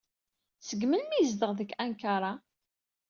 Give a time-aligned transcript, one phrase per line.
[0.67, 2.31] Seg melmi ay yezdeɣ deg Ankara?